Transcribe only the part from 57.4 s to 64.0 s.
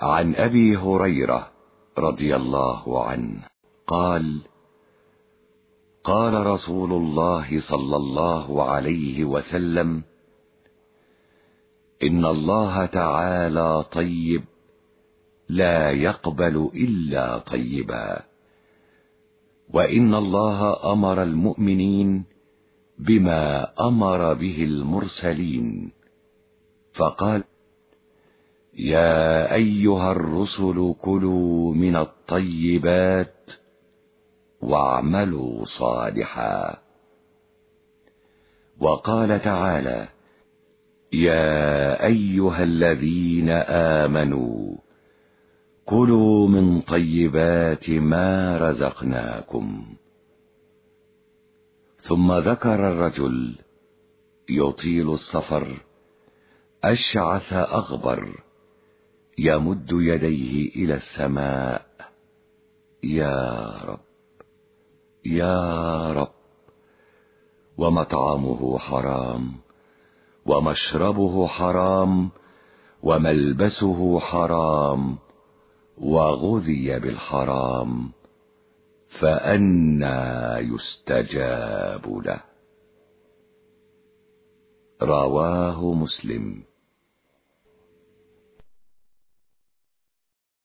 أغبر يمد يديه إلى السماء. يا رب